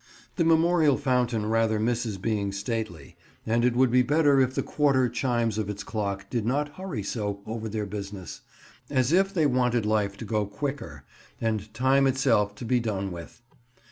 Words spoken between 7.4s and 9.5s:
over their business, as if they